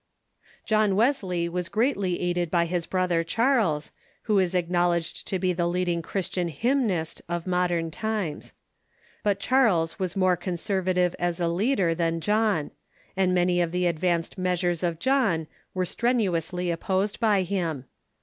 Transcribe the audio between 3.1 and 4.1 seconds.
Charles,